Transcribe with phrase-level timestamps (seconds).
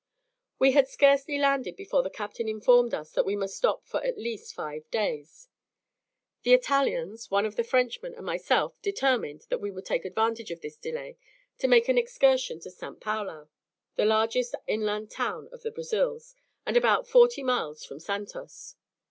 [0.57, 4.17] We had scarcely landed before the captain informed us that we must stop for at
[4.17, 5.47] least five days.
[6.41, 10.61] The Italians, one of the Frenchmen, and myself determined that we would take advantage of
[10.61, 11.19] this delay
[11.59, 12.99] to make an excursion to St.
[12.99, 13.49] Paulo,
[13.95, 16.33] the largest inland town of the Brazils,
[16.65, 18.77] and about forty miles from Santos.